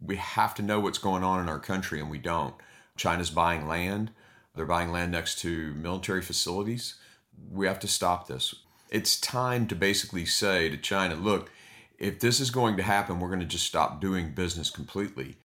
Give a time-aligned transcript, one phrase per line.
[0.00, 2.54] we have to know what's going on in our country, and we don't.
[2.96, 4.10] China's buying land.
[4.54, 6.96] They're buying land next to military facilities.
[7.50, 8.54] We have to stop this.
[8.90, 11.50] It's time to basically say to China, look,
[11.98, 15.36] if this is going to happen, we're going to just stop doing business completely.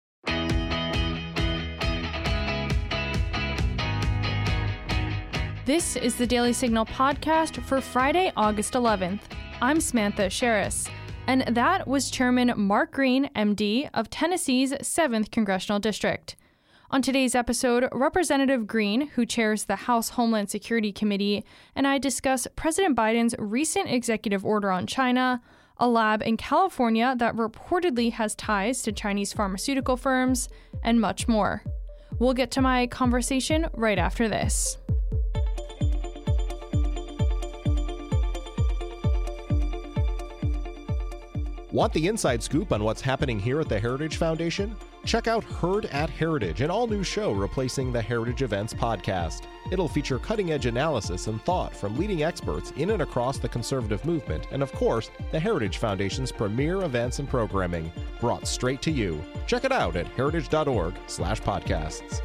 [5.66, 9.22] This is the Daily Signal podcast for Friday, August 11th.
[9.62, 10.90] I'm Samantha Aschieris.
[11.26, 16.36] And that was Chairman Mark Green, MD, of Tennessee's 7th Congressional District.
[16.92, 22.46] On today's episode, Representative Green, who chairs the House Homeland Security Committee, and I discuss
[22.56, 25.42] President Biden's recent executive order on China,
[25.78, 30.50] a lab in California that reportedly has ties to Chinese pharmaceutical firms,
[30.84, 31.64] and much more.
[32.20, 34.78] We'll get to my conversation right after this.
[41.74, 44.76] Want the inside scoop on what's happening here at the Heritage Foundation?
[45.06, 49.48] Check out Heard at Heritage, an all new show replacing the Heritage Events podcast.
[49.72, 54.06] It'll feature cutting edge analysis and thought from leading experts in and across the conservative
[54.06, 59.20] movement, and of course, the Heritage Foundation's premier events and programming, brought straight to you.
[59.48, 62.22] Check it out at heritage.org/slash podcasts.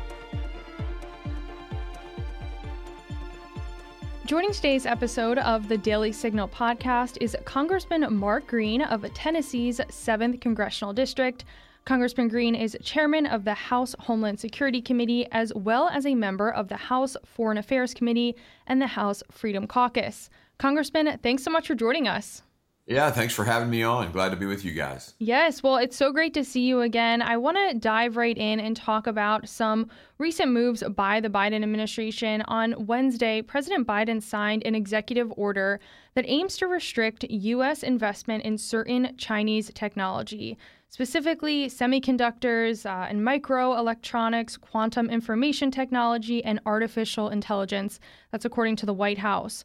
[4.28, 10.38] Joining today's episode of the Daily Signal podcast is Congressman Mark Green of Tennessee's 7th
[10.42, 11.46] Congressional District.
[11.86, 16.50] Congressman Green is chairman of the House Homeland Security Committee, as well as a member
[16.50, 20.28] of the House Foreign Affairs Committee and the House Freedom Caucus.
[20.58, 22.42] Congressman, thanks so much for joining us.
[22.88, 24.12] Yeah, thanks for having me on.
[24.12, 25.12] Glad to be with you guys.
[25.18, 27.20] Yes, well, it's so great to see you again.
[27.20, 31.62] I want to dive right in and talk about some recent moves by the Biden
[31.62, 32.40] administration.
[32.48, 35.80] On Wednesday, President Biden signed an executive order
[36.14, 37.82] that aims to restrict U.S.
[37.82, 40.56] investment in certain Chinese technology,
[40.88, 48.00] specifically semiconductors uh, and microelectronics, quantum information technology, and artificial intelligence.
[48.32, 49.62] That's according to the White House.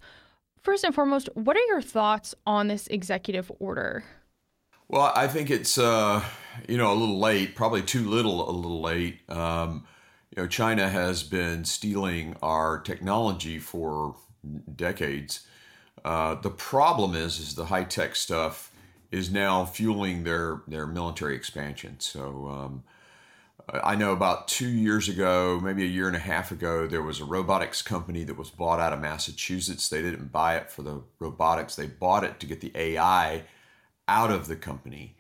[0.63, 4.06] First and foremost, what are your thoughts on this executive order?
[4.88, 6.24] Well, I think it's uh,
[6.69, 9.29] you know a little late, probably too little, a little late.
[9.29, 9.85] Um,
[10.35, 14.16] you know, China has been stealing our technology for
[14.73, 15.46] decades.
[16.06, 18.72] Uh, the problem is, is the high tech stuff
[19.12, 22.00] is now fueling their their military expansion.
[22.00, 22.84] So um,
[23.69, 27.22] I know about two years ago, maybe a year and a half ago, there was
[27.22, 29.88] a robotics company that was bought out of Massachusetts.
[29.88, 33.44] They didn't buy it for the robotics, they bought it to get the AI
[34.07, 35.16] out of the company.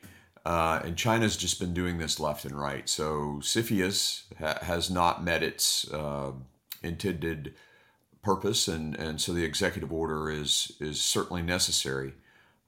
[0.45, 2.89] Uh, and China's just been doing this left and right.
[2.89, 6.31] So CFIUS ha- has not met its uh,
[6.81, 7.53] intended
[8.21, 12.13] purpose, and, and so the executive order is is certainly necessary.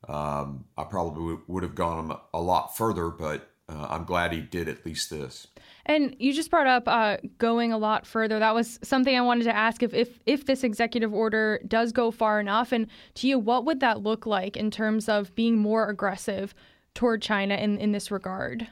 [0.07, 4.69] Um, I probably would have gone a lot further, but uh, I'm glad he did
[4.69, 5.47] at least this.
[5.87, 8.39] And you just brought up uh, going a lot further.
[8.39, 12.09] That was something I wanted to ask if, if if this executive order does go
[12.09, 15.87] far enough, and to you, what would that look like in terms of being more
[15.87, 16.55] aggressive
[16.95, 18.67] toward China in, in this regard?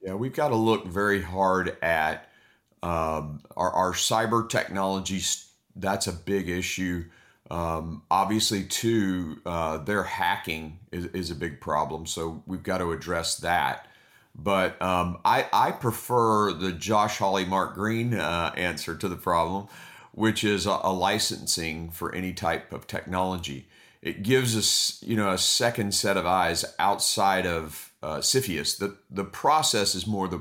[0.00, 2.28] Yeah, we've got to look very hard at
[2.82, 5.48] um, our, our cyber technologies.
[5.76, 7.04] That's a big issue.
[7.52, 12.06] Um, obviously, too, uh, their hacking is, is a big problem.
[12.06, 13.86] So we've got to address that.
[14.34, 19.68] But um, I, I prefer the Josh Hawley, Mark Green uh, answer to the problem,
[20.12, 23.68] which is a, a, licensing for any type of technology.
[24.00, 28.78] It gives us, you know, a second set of eyes outside of uh, CFIUS.
[28.78, 30.40] The the process is more the,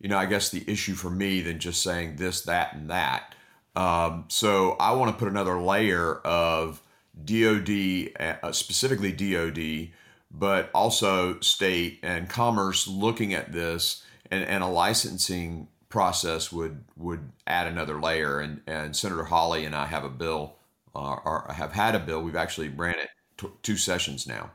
[0.00, 3.34] you know, I guess the issue for me than just saying this, that, and that.
[3.76, 6.80] Um, so I want to put another layer of
[7.22, 8.12] DoD,
[8.42, 9.90] uh, specifically DoD
[10.36, 17.30] but also state and commerce looking at this and, and a licensing process would would
[17.46, 18.40] add another layer.
[18.40, 20.56] And, and Senator Hawley and I have a bill,
[20.94, 22.20] uh, or have had a bill.
[22.20, 24.50] We've actually ran it t- two sessions now.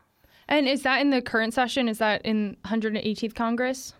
[0.49, 1.87] And is that in the current session?
[1.87, 3.93] Is that in 118th Congress?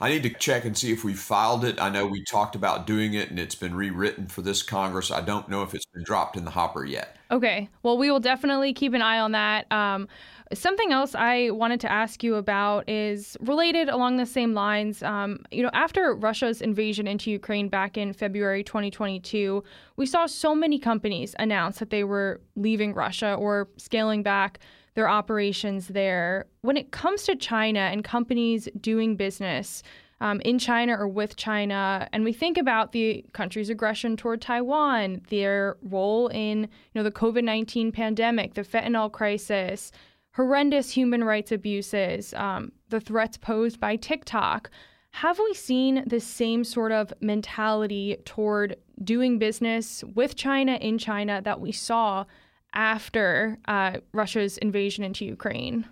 [0.00, 1.80] I need to check and see if we filed it.
[1.80, 5.10] I know we talked about doing it and it's been rewritten for this Congress.
[5.10, 7.16] I don't know if it's been dropped in the hopper yet.
[7.32, 7.68] Okay.
[7.82, 9.70] Well, we will definitely keep an eye on that.
[9.72, 10.06] Um,
[10.54, 15.02] something else I wanted to ask you about is related along the same lines.
[15.02, 19.62] Um, you know, after Russia's invasion into Ukraine back in February 2022,
[19.96, 24.58] we saw so many companies announce that they were leaving Russia or scaling back
[24.94, 26.46] their operations there.
[26.62, 29.82] When it comes to China and companies doing business
[30.20, 35.22] um, in China or with China, and we think about the country's aggression toward Taiwan,
[35.28, 39.92] their role in you know the COVID nineteen pandemic, the fentanyl crisis,
[40.38, 44.70] horrendous human rights abuses, um, the threats posed by TikTok.
[45.10, 51.42] Have we seen the same sort of mentality toward doing business with China in China
[51.42, 52.24] that we saw
[52.72, 55.86] after uh, Russia's invasion into Ukraine?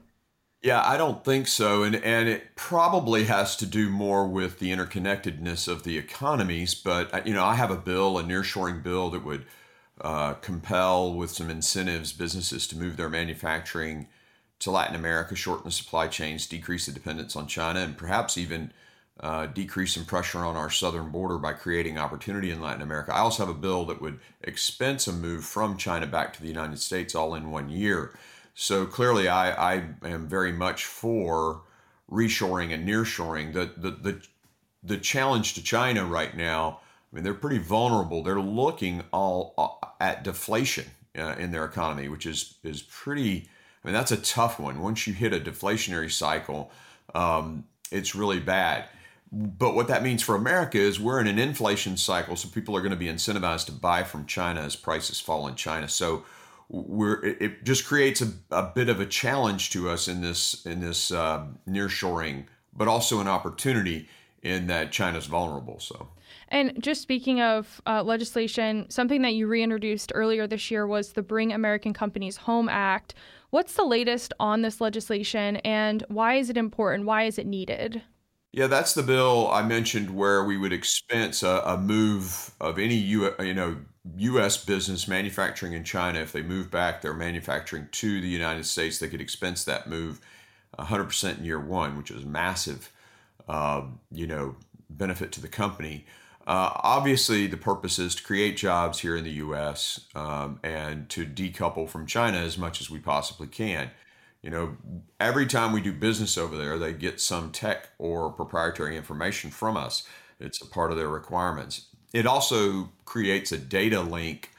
[0.63, 1.83] Yeah, I don't think so.
[1.83, 6.77] And, and it probably has to do more with the interconnectedness of the economies.
[6.77, 9.45] But, uh, you know, I have a bill, a nearshoring bill that would
[10.01, 14.07] uh, compel, with some incentives, businesses to move their manufacturing
[14.59, 18.73] to Latin America, shorten the supply chains, decrease the dependence on China, and perhaps even
[19.21, 23.15] uh, decrease some pressure on our southern border by creating opportunity in Latin America.
[23.15, 26.49] I also have a bill that would expense a move from China back to the
[26.49, 28.17] United States all in one year.
[28.55, 31.63] So clearly, I, I am very much for
[32.11, 33.53] reshoring and nearshoring.
[33.53, 34.23] The, the, the,
[34.83, 36.81] the challenge to China right now,
[37.13, 38.23] I mean, they're pretty vulnerable.
[38.23, 40.87] They're looking all uh, at deflation
[41.19, 43.49] uh, in their economy, which is, is pretty,
[43.87, 44.81] I mean, that's a tough one.
[44.81, 46.73] Once you hit a deflationary cycle,
[47.15, 48.89] um, it's really bad.
[49.31, 52.81] But what that means for America is we're in an inflation cycle, so people are
[52.81, 55.89] going to be incentivized to buy from China as prices fall in China.
[55.89, 56.25] So
[56.69, 60.81] we're it just creates a, a bit of a challenge to us in this in
[60.81, 64.09] this uh, nearshoring, but also an opportunity
[64.43, 65.81] in that China's vulnerable.
[65.81, 66.09] So.
[66.49, 71.23] And just speaking of uh, legislation, something that you reintroduced earlier this year was the
[71.23, 73.15] Bring American Companies Home Act.
[73.51, 77.07] What's the latest on this legislation and why is it important?
[77.07, 78.03] Why is it needed?
[78.53, 82.95] Yeah, that's the bill I mentioned where we would expense a, a move of any
[82.95, 83.77] U, you know
[84.17, 84.65] U.S.
[84.65, 89.09] business manufacturing in China if they move back their manufacturing to the United States, they
[89.09, 90.21] could expense that move
[90.79, 92.93] 100% in year one, which is massive,
[93.49, 94.57] uh, you know,
[94.91, 96.07] benefit to the company.
[96.47, 100.07] Uh, obviously, the purpose is to create jobs here in the U.S.
[100.15, 103.91] Um, and to decouple from China as much as we possibly can.
[104.43, 104.77] You know,
[105.19, 109.77] every time we do business over there, they get some tech or proprietary information from
[109.77, 110.07] us.
[110.39, 111.87] It's a part of their requirements.
[112.13, 114.51] It also creates a data link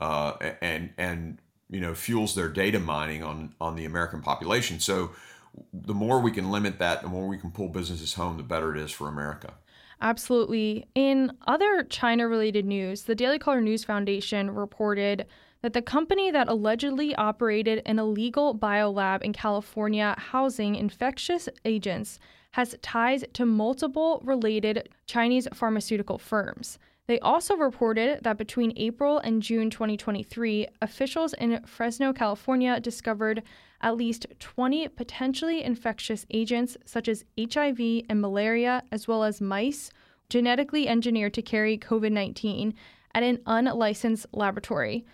[0.00, 0.32] uh,
[0.62, 1.38] and and
[1.68, 4.80] you know fuels their data mining on on the American population.
[4.80, 5.10] So
[5.72, 8.74] the more we can limit that, the more we can pull businesses home, the better
[8.74, 9.54] it is for America.
[10.00, 10.86] Absolutely.
[10.94, 15.26] In other China related news, the Daily Caller News Foundation reported
[15.62, 22.18] that the company that allegedly operated an illegal biolab in California housing infectious agents
[22.50, 26.78] has ties to multiple related Chinese pharmaceutical firms.
[27.06, 33.42] They also reported that between April and June 2023, officials in Fresno, California discovered
[33.84, 37.78] at least 20 potentially infectious agents such as HIV
[38.08, 39.90] and malaria, as well as mice,
[40.28, 42.74] genetically engineered to carry COVID 19
[43.14, 45.04] at an unlicensed laboratory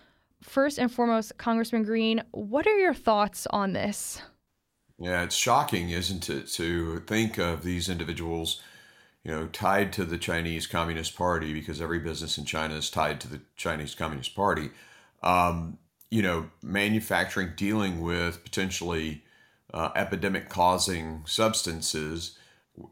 [0.41, 4.21] first and foremost, Congressman Green, what are your thoughts on this?
[4.99, 8.61] Yeah, it's shocking, isn't it, to think of these individuals,
[9.23, 13.19] you know, tied to the Chinese Communist Party because every business in China is tied
[13.21, 14.69] to the Chinese Communist Party.
[15.23, 15.79] Um,
[16.11, 19.23] you know, manufacturing, dealing with potentially
[19.73, 22.37] uh, epidemic causing substances.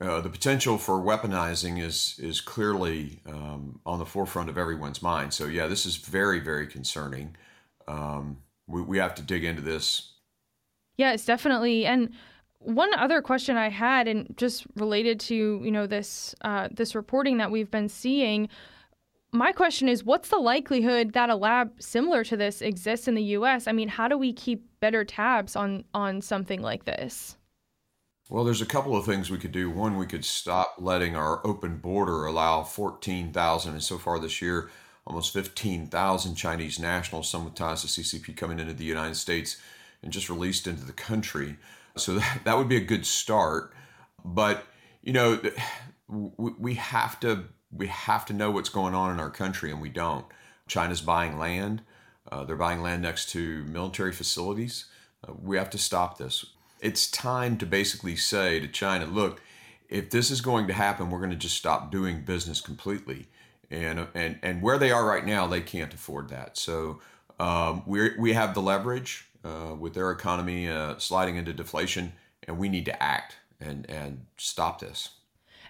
[0.01, 5.33] Uh, the potential for weaponizing is is clearly um, on the forefront of everyone's mind.
[5.33, 7.35] So yeah, this is very very concerning
[7.89, 8.37] um,
[8.67, 10.13] we, we have to dig into this.
[10.95, 11.85] Yes, definitely.
[11.85, 12.11] And
[12.59, 17.37] one other question I had, and just related to you know this uh, this reporting
[17.37, 18.49] that we've been seeing,
[19.31, 23.23] my question is, what's the likelihood that a lab similar to this exists in the
[23.23, 23.67] U.S.?
[23.67, 27.37] I mean, how do we keep better tabs on on something like this?
[28.29, 29.71] Well, there's a couple of things we could do.
[29.71, 34.69] One, we could stop letting our open border allow 14,000, and so far this year,
[35.07, 39.57] almost 15,000 Chinese nationals, some ties to CCP, coming into the United States
[40.03, 41.57] and just released into the country.
[41.97, 43.73] So that, that would be a good start.
[44.23, 44.63] But,
[45.01, 45.41] you know,
[46.07, 49.89] we have to we have to know what's going on in our country, and we
[49.89, 50.25] don't.
[50.67, 51.81] China's buying land.
[52.31, 54.85] Uh, they're buying land next to military facilities.
[55.27, 56.45] Uh, we have to stop this.
[56.79, 59.41] It's time to basically say to China, look,
[59.89, 63.27] if this is going to happen, we're going to just stop doing business completely
[63.71, 66.57] and and and where they are right now, they can't afford that.
[66.57, 66.99] So
[67.39, 72.13] um, we we have the leverage uh, with their economy uh, sliding into deflation,
[72.47, 75.09] and we need to act and and stop this.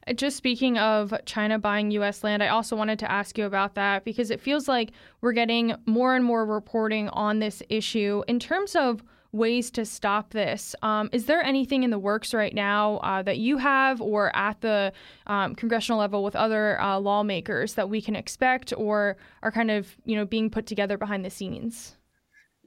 [0.08, 2.24] Uh, just speaking of China buying U.S.
[2.24, 4.92] land, I also wanted to ask you about that because it feels like
[5.22, 10.32] we're getting more and more reporting on this issue in terms of ways to stop
[10.32, 10.76] this.
[10.82, 14.62] Um, is there anything in the works right now uh, that you have or at
[14.62, 14.92] the
[15.28, 19.96] um, congressional level with other uh, lawmakers that we can expect or are kind of
[20.06, 21.96] you know being put together behind the scenes?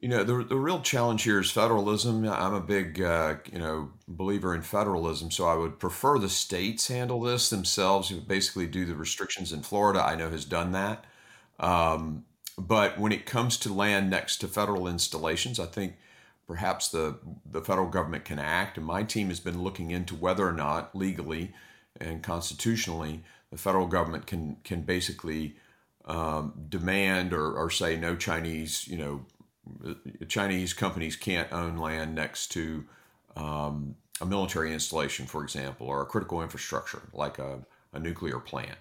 [0.03, 2.29] You know, the, the real challenge here is federalism.
[2.29, 6.89] I'm a big, uh, you know, believer in federalism, so I would prefer the states
[6.89, 8.11] handle this themselves.
[8.11, 10.03] Basically, do the restrictions in Florida.
[10.05, 11.05] I know has done that,
[11.61, 12.25] um,
[12.59, 15.95] but when it comes to land next to federal installations, I think
[16.49, 17.19] perhaps the
[17.49, 18.79] the federal government can act.
[18.79, 21.55] And my team has been looking into whether or not legally
[22.01, 25.55] and constitutionally the federal government can can basically
[26.05, 29.25] um, demand or, or say no Chinese, you know,
[30.29, 32.85] Chinese companies can't own land next to
[33.37, 37.61] um, a military installation, for example, or a critical infrastructure like a,
[37.93, 38.79] a nuclear plant.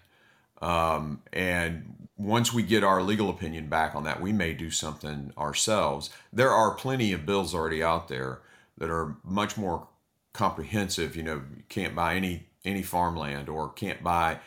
[0.62, 5.34] Um, and once we get our legal opinion back on that, we may do something
[5.38, 6.12] ourselves.
[6.32, 8.42] There are plenty of bills already out there
[8.78, 9.88] that are much more
[10.34, 11.16] comprehensive.
[11.16, 14.38] You know, you can't buy any any farmland or can't buy,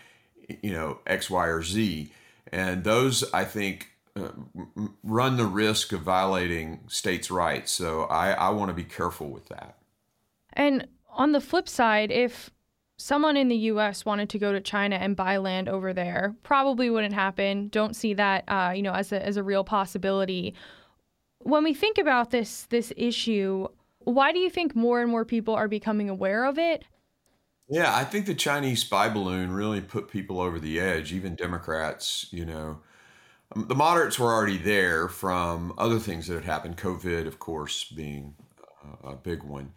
[0.62, 2.12] you know, X, Y, or Z.
[2.52, 4.28] And those, I think, uh,
[5.02, 7.72] run the risk of violating states' rights.
[7.72, 9.78] So I, I want to be careful with that.
[10.52, 12.50] And on the flip side, if
[12.96, 14.04] someone in the U.S.
[14.04, 17.68] wanted to go to China and buy land over there, probably wouldn't happen.
[17.68, 20.54] Don't see that, uh, you know, as a as a real possibility.
[21.40, 23.68] When we think about this this issue,
[23.98, 26.84] why do you think more and more people are becoming aware of it?
[27.68, 32.26] Yeah, I think the Chinese spy balloon really put people over the edge, even Democrats,
[32.30, 32.80] you know.
[33.56, 38.34] The moderates were already there from other things that had happened, COVID, of course, being
[39.02, 39.72] a big one.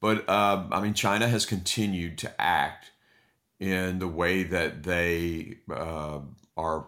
[0.00, 2.92] But uh, I mean, China has continued to act
[3.58, 6.20] in the way that they uh,
[6.56, 6.86] are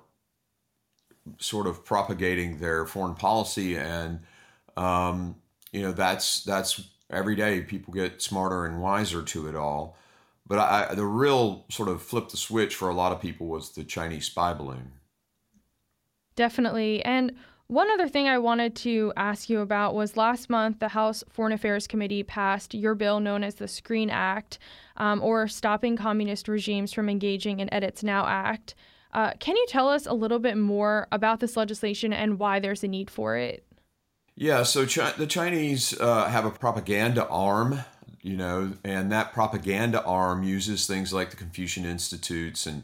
[1.38, 4.20] sort of propagating their foreign policy, and
[4.76, 5.36] um,
[5.72, 9.96] you know that's that's every day people get smarter and wiser to it all.
[10.46, 13.70] But I, the real sort of flip the switch for a lot of people was
[13.70, 14.92] the Chinese spy balloon.
[16.38, 17.04] Definitely.
[17.04, 17.32] And
[17.66, 21.52] one other thing I wanted to ask you about was last month, the House Foreign
[21.52, 24.60] Affairs Committee passed your bill known as the Screen Act,
[24.98, 28.76] um, or Stopping Communist Regimes from Engaging in Edits Now Act.
[29.12, 32.84] Uh, can you tell us a little bit more about this legislation and why there's
[32.84, 33.66] a need for it?
[34.36, 37.80] Yeah, so the Chinese uh, have a propaganda arm
[38.20, 42.82] you know, and that propaganda arm uses things like the Confucian Institutes and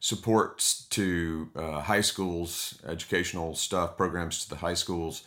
[0.00, 5.24] supports to uh, high schools, educational stuff, programs to the high schools.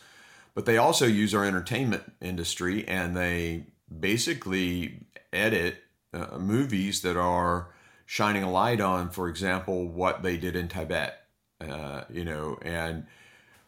[0.54, 3.66] But they also use our entertainment industry and they
[4.00, 5.76] basically edit
[6.12, 7.68] uh, movies that are
[8.06, 11.22] shining a light on, for example, what they did in Tibet,
[11.60, 13.06] uh, you know, and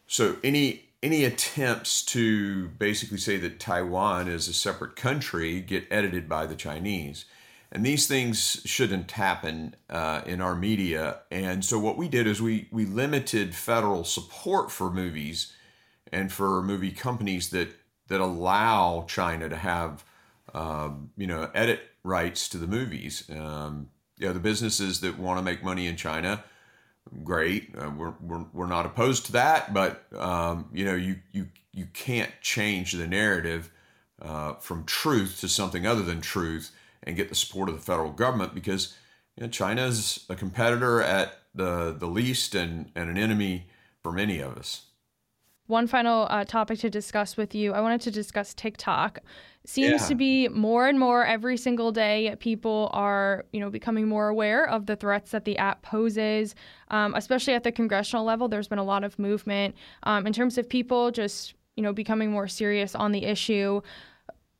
[0.07, 6.29] so any any attempts to basically say that Taiwan is a separate country get edited
[6.29, 7.25] by the Chinese.
[7.71, 11.21] And these things shouldn't happen uh, in our media.
[11.31, 15.53] And so what we did is we, we limited federal support for movies
[16.11, 17.69] and for movie companies that,
[18.09, 20.03] that allow China to have,
[20.53, 23.29] um, you know, edit rights to the movies.
[23.29, 26.43] Um, you know, the businesses that want to make money in China
[27.23, 27.73] great.
[27.77, 31.87] Uh, we're, we're, we're not opposed to that, but um, you know, you, you, you
[31.93, 33.71] can't change the narrative
[34.21, 36.71] uh, from truth to something other than truth
[37.03, 38.95] and get the support of the federal government because
[39.37, 43.67] you know, China is a competitor at the, the least and, and an enemy
[44.03, 44.83] for many of us.
[45.67, 47.71] One final uh, topic to discuss with you.
[47.73, 49.19] I wanted to discuss TikTok
[49.65, 50.07] seems Yeah.
[50.07, 54.67] to be more and more every single day people are you know becoming more aware
[54.67, 56.55] of the threats that the app poses
[56.89, 60.57] um, especially at the congressional level there's been a lot of movement um, in terms
[60.57, 63.79] of people just you know becoming more serious on the issue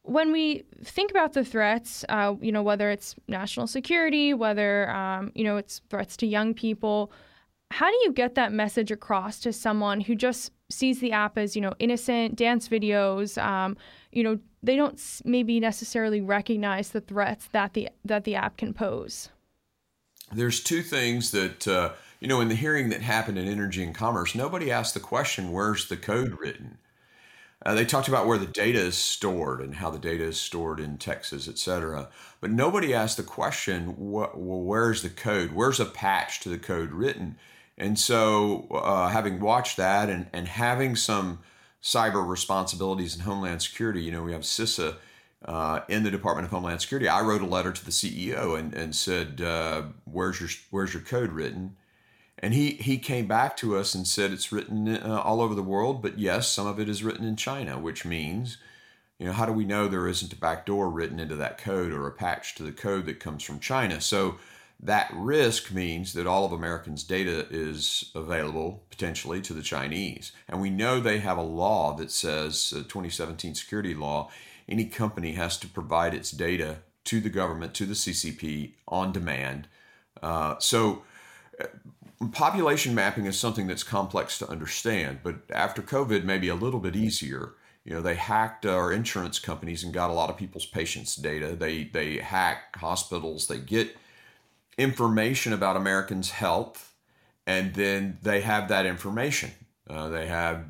[0.03, 5.31] when we think about the threats, uh, you know, whether it's national security, whether um,
[5.35, 7.11] you know it's threats to young people,
[7.71, 11.55] how do you get that message across to someone who just sees the app as
[11.55, 13.41] you know innocent dance videos?
[13.41, 13.77] Um,
[14.11, 18.73] you know, they don't maybe necessarily recognize the threats that the that the app can
[18.73, 19.29] pose.
[20.33, 21.91] There's two things that, uh,
[22.21, 25.51] you know, in the hearing that happened in Energy and Commerce, nobody asked the question,
[25.51, 26.77] where's the code written?
[27.63, 30.79] Uh, they talked about where the data is stored and how the data is stored
[30.79, 32.09] in Texas, et cetera.
[32.39, 35.51] But nobody asked the question, well, where's the code?
[35.51, 37.37] Where's a patch to the code written?
[37.77, 41.39] And so, uh, having watched that and, and having some
[41.81, 44.95] cyber responsibilities in Homeland Security, you know, we have CISA
[45.45, 47.07] uh, in the Department of Homeland Security.
[47.07, 51.03] I wrote a letter to the CEO and, and said, uh, where's, your, where's your
[51.03, 51.75] code written?
[52.43, 55.61] And he, he came back to us and said it's written uh, all over the
[55.61, 58.57] world, but yes, some of it is written in China, which means,
[59.19, 62.07] you know, how do we know there isn't a backdoor written into that code or
[62.07, 64.01] a patch to the code that comes from China?
[64.01, 64.39] So
[64.83, 70.31] That risk means that all of Americans' data is available potentially to the Chinese.
[70.47, 74.31] And we know they have a law that says, 2017 security law,
[74.67, 79.67] any company has to provide its data to the government, to the CCP on demand.
[80.21, 81.03] Uh, so,
[81.59, 81.65] uh,
[82.29, 86.95] population mapping is something that's complex to understand, but after COVID, maybe a little bit
[86.95, 87.53] easier.
[87.83, 91.55] You know, they hacked our insurance companies and got a lot of people's patients' data.
[91.55, 93.47] They they hack hospitals.
[93.47, 93.95] They get
[94.77, 96.93] information about Americans' health,
[97.47, 99.51] and then they have that information.
[99.89, 100.65] Uh, they have,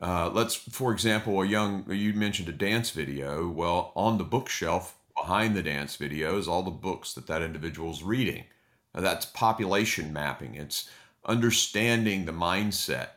[0.00, 3.48] uh, let's, for example, a young, you mentioned a dance video.
[3.48, 7.90] Well, on the bookshelf behind the dance video is all the books that that individual
[7.90, 8.44] is reading.
[9.02, 10.88] That's population mapping, it's
[11.24, 13.08] understanding the mindset.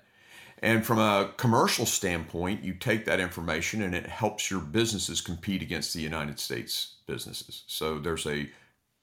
[0.62, 5.62] And from a commercial standpoint, you take that information and it helps your businesses compete
[5.62, 7.64] against the United States businesses.
[7.68, 8.50] So there's a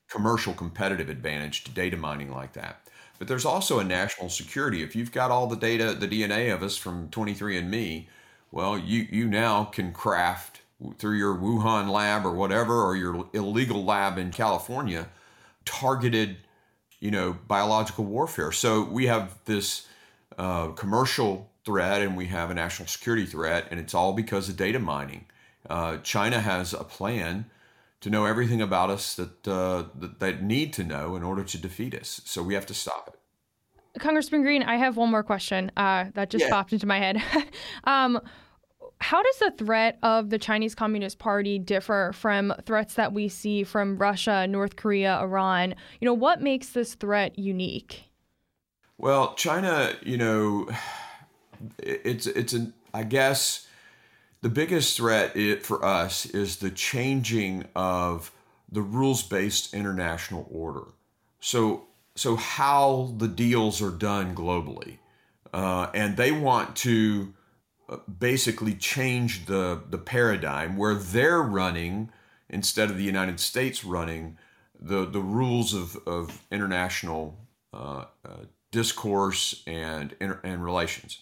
[0.08, 2.86] commercial competitive advantage to data mining like that.
[3.18, 4.82] But there's also a national security.
[4.82, 8.06] If you've got all the data, the DNA of us from 23andMe,
[8.52, 10.60] well, you, you now can craft
[10.98, 15.08] through your Wuhan lab or whatever, or your illegal lab in California,
[15.64, 16.36] targeted,
[17.00, 18.52] you know, biological warfare.
[18.52, 19.86] So we have this
[20.38, 24.56] uh, commercial threat and we have a national security threat, and it's all because of
[24.56, 25.26] data mining.
[25.68, 27.46] Uh, China has a plan
[28.00, 31.58] to know everything about us that, uh, that they need to know in order to
[31.58, 32.20] defeat us.
[32.24, 34.00] So we have to stop it.
[34.00, 36.50] Congressman Green, I have one more question uh, that just yeah.
[36.50, 37.22] popped into my head.
[37.84, 38.20] um,
[39.00, 43.62] how does the threat of the Chinese Communist Party differ from threats that we see
[43.62, 45.74] from Russia, North Korea, Iran?
[46.00, 48.04] You know, what makes this threat unique?
[48.98, 50.68] Well, China, you know,
[51.78, 53.66] it's it's an I guess
[54.40, 58.32] the biggest threat for us is the changing of
[58.70, 60.84] the rules-based international order.
[61.40, 61.84] So,
[62.14, 64.98] so how the deals are done globally,
[65.52, 67.34] uh, and they want to
[68.18, 72.10] basically change the the paradigm where they're running
[72.48, 74.36] instead of the United States running
[74.78, 77.36] the the rules of of international
[77.72, 81.20] uh, uh discourse and and relations.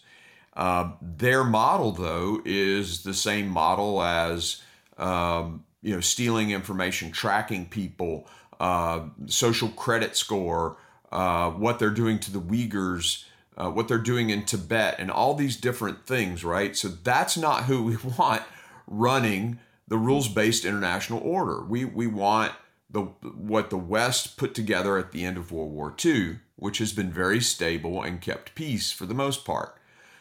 [0.56, 4.62] Uh, their model, though, is the same model as
[4.98, 8.28] um, you know stealing information, tracking people,
[8.60, 10.76] uh, social credit score,
[11.10, 13.24] uh, what they're doing to the Uyghurs,
[13.56, 16.44] uh, what they're doing in Tibet, and all these different things.
[16.44, 16.76] Right.
[16.76, 18.42] So that's not who we want
[18.86, 21.62] running the rules-based international order.
[21.64, 22.52] We we want
[22.90, 26.92] the what the West put together at the end of World War II, which has
[26.92, 29.76] been very stable and kept peace for the most part.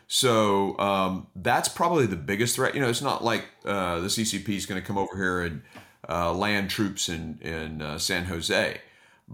[0.07, 2.75] So um, that's probably the biggest threat.
[2.75, 5.61] You know, it's not like uh, the CCP is going to come over here and
[6.07, 8.81] uh, land troops in in uh, San Jose,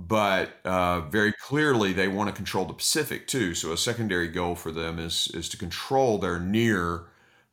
[0.08, 3.54] but uh, very clearly they want to control the Pacific too.
[3.54, 7.04] So a secondary goal for them is is to control their near.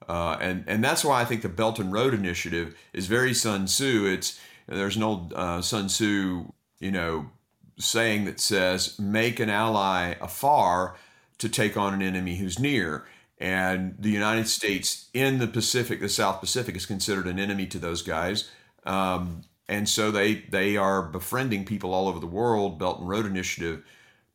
[0.08, 3.66] Uh, and and that's why I think the Belt and Road Initiative is very Sun
[3.66, 4.06] Tzu.
[4.06, 7.30] It's there's an old uh, Sun Tzu, you know,
[7.78, 10.96] saying that says, "Make an ally afar
[11.38, 13.06] to take on an enemy who's near.
[13.38, 17.78] And the United States in the Pacific, the South Pacific, is considered an enemy to
[17.78, 18.50] those guys.
[18.84, 23.26] Um, and so they they are befriending people all over the world, Belt and Road
[23.26, 23.84] Initiative,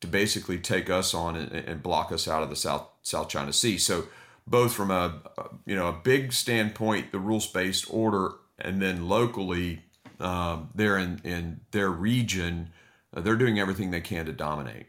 [0.02, 3.54] to basically take us on and, and block us out of the South South China
[3.54, 3.78] Sea.
[3.78, 4.06] So
[4.46, 5.22] both from a
[5.66, 9.84] you know a big standpoint, the rules based order, and then locally,
[10.20, 12.72] um, they're in in their region,
[13.16, 14.88] uh, they're doing everything they can to dominate.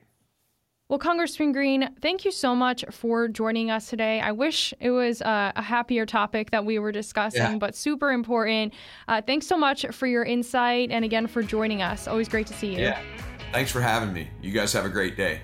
[0.92, 4.20] Well, Congressman Green, thank you so much for joining us today.
[4.20, 7.56] I wish it was a, a happier topic that we were discussing, yeah.
[7.56, 8.74] but super important.
[9.08, 12.06] Uh, thanks so much for your insight and again for joining us.
[12.06, 12.80] Always great to see you.
[12.80, 13.00] Yeah.
[13.52, 14.28] Thanks for having me.
[14.42, 15.40] You guys have a great day.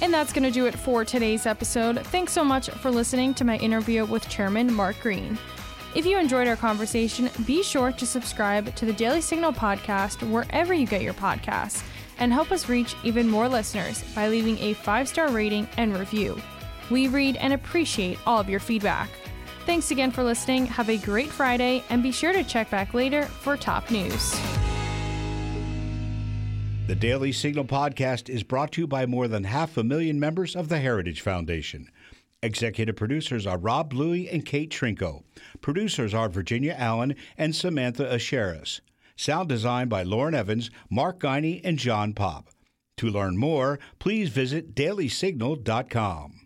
[0.00, 2.00] And that's going to do it for today's episode.
[2.06, 5.38] Thanks so much for listening to my interview with Chairman Mark Green.
[5.94, 10.72] If you enjoyed our conversation, be sure to subscribe to the Daily Signal podcast wherever
[10.72, 11.82] you get your podcasts
[12.20, 16.40] and help us reach even more listeners by leaving a five star rating and review.
[16.90, 19.08] We read and appreciate all of your feedback.
[19.66, 20.66] Thanks again for listening.
[20.66, 24.38] Have a great Friday and be sure to check back later for top news.
[26.86, 30.56] The Daily Signal podcast is brought to you by more than half a million members
[30.56, 31.88] of the Heritage Foundation.
[32.42, 35.22] Executive producers are Rob Bluey and Kate Trinko.
[35.60, 38.80] Producers are Virginia Allen and Samantha Aschieris.
[39.20, 42.48] Sound design by Lauren Evans, Mark Guiney, and John Popp.
[42.96, 46.39] To learn more, please visit dailysignal.com.